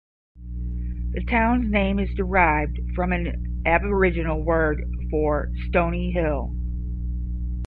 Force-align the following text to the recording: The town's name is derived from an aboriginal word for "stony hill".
The 1.13 1.23
town's 1.29 1.69
name 1.71 1.99
is 1.99 2.09
derived 2.15 2.79
from 2.95 3.11
an 3.13 3.61
aboriginal 3.67 4.41
word 4.41 4.81
for 5.11 5.51
"stony 5.67 6.09
hill". 6.09 6.55